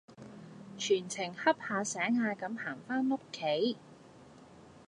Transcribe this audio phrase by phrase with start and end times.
[0.79, 3.77] 全程恰下醒下咁行返屋企